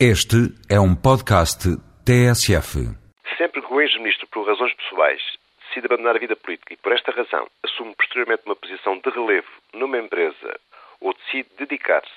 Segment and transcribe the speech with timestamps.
[0.00, 1.70] Este é um podcast
[2.04, 2.82] TSF.
[3.38, 5.22] Sempre que o ex-ministro, por razões pessoais,
[5.68, 9.46] decide abandonar a vida política e, por esta razão, assume posteriormente uma posição de relevo
[9.72, 10.58] numa empresa
[11.00, 12.10] ou decide dedicar-se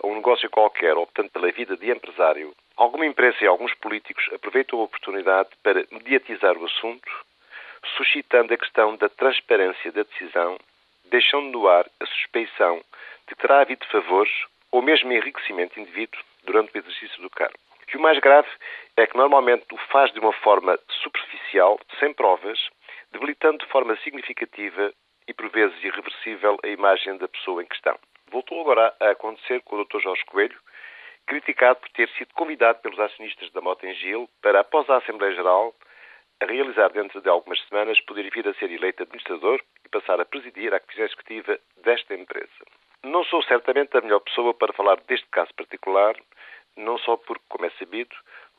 [0.00, 4.78] a um negócio qualquer, optando pela vida de empresário, alguma imprensa e alguns políticos aproveitam
[4.78, 7.10] a oportunidade para mediatizar o assunto,
[7.96, 10.56] suscitando a questão da transparência da decisão,
[11.10, 12.76] deixando no ar a suspeição
[13.26, 14.32] de que terá havido favores
[14.70, 17.58] ou mesmo enriquecimento indivíduo durante o exercício do cargo.
[17.92, 18.48] E o mais grave
[18.96, 22.58] é que normalmente o faz de uma forma superficial, sem provas,
[23.12, 24.92] debilitando de forma significativa
[25.28, 27.98] e por vezes irreversível a imagem da pessoa em questão.
[28.30, 30.00] Voltou agora a acontecer com o Dr.
[30.00, 30.58] Jorge Coelho,
[31.26, 35.34] criticado por ter sido convidado pelos acionistas da Mota em Gil para, após a Assembleia
[35.34, 35.74] Geral,
[36.40, 40.24] a realizar dentro de algumas semanas, poder vir a ser eleito administrador e passar a
[40.24, 42.50] presidir a Comissão Executiva desta empresa.
[43.04, 46.16] Não sou certamente a melhor pessoa para falar deste caso particular,
[46.76, 48.14] não só porque, como é sabido,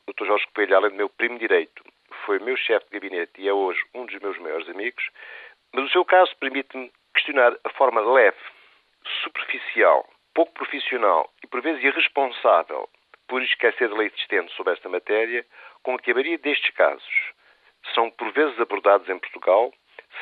[0.06, 0.26] o Dr.
[0.26, 1.84] Jorge Coelho, além do meu primo direito,
[2.24, 5.04] foi meu chefe de gabinete e é hoje um dos meus maiores amigos,
[5.72, 8.38] mas o seu caso permite-me questionar a forma leve,
[9.22, 12.88] superficial, pouco profissional e por vezes irresponsável
[13.28, 15.44] por esquecer a lei existente sobre esta matéria,
[15.82, 17.32] com que a maioria destes casos
[17.94, 19.72] são por vezes abordados em Portugal,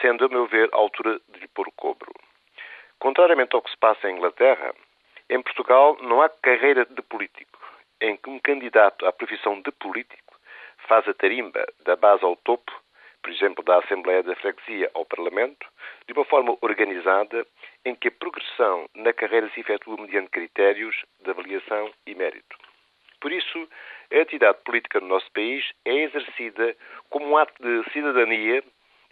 [0.01, 2.13] sendo, a meu ver, a altura de lhe pôr o cobro.
[3.17, 4.75] Contrariamente ao que se passa em Inglaterra,
[5.31, 7.59] em Portugal não há carreira de político,
[7.99, 10.39] em que um candidato à profissão de político
[10.87, 12.71] faz a tarimba da base ao topo,
[13.23, 15.67] por exemplo, da Assembleia da Freguesia ao Parlamento,
[16.07, 17.47] de uma forma organizada,
[17.87, 22.59] em que a progressão na carreira se efetua mediante critérios de avaliação e mérito.
[23.19, 23.67] Por isso,
[24.13, 26.77] a atividade política no nosso país é exercida
[27.09, 28.63] como um ato de cidadania,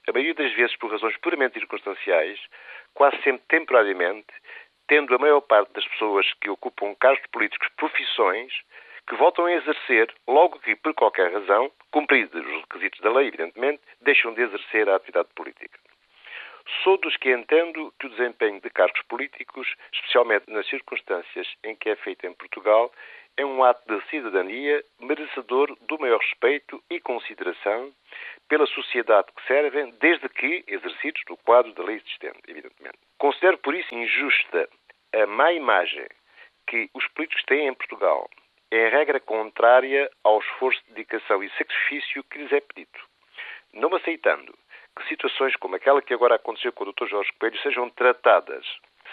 [0.07, 2.39] a maioria das vezes por razões puramente circunstanciais,
[2.93, 4.33] quase sempre temporariamente,
[4.87, 8.53] tendo a maior parte das pessoas que ocupam cargos políticos profissões
[9.07, 13.83] que voltam a exercer, logo que, por qualquer razão, cumpridos os requisitos da lei, evidentemente,
[14.01, 15.79] deixam de exercer a atividade política.
[16.83, 21.91] Sou dos que entendo que o desempenho de cargos políticos, especialmente nas circunstâncias em que
[21.91, 22.91] é feito em Portugal,
[23.37, 27.93] é um ato de cidadania merecedor do maior respeito e consideração
[28.49, 32.99] pela sociedade que servem, desde que exercidos no quadro da lei existente, evidentemente.
[33.19, 34.69] Considero por isso injusta
[35.13, 36.07] a má imagem
[36.67, 38.29] que os políticos têm em Portugal.
[38.71, 42.99] É a regra contrária ao esforço de dedicação e sacrifício que lhes é pedido.
[43.73, 44.55] Não aceitando
[44.97, 47.07] que situações como aquela que agora aconteceu com o Dr.
[47.07, 48.65] Jorge Coelho sejam tratadas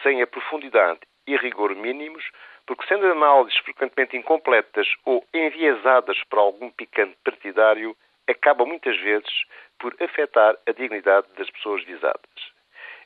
[0.03, 2.23] sem a profundidade e rigor mínimos,
[2.71, 7.93] porque sendo análises frequentemente incompletas ou enviesadas para algum picante partidário,
[8.29, 9.43] acabam muitas vezes
[9.77, 12.21] por afetar a dignidade das pessoas visadas.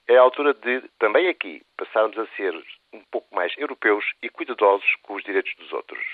[0.08, 2.54] É a altura de, também aqui, passarmos a ser
[2.94, 6.06] um pouco mais europeus e cuidadosos com os direitos dos outros.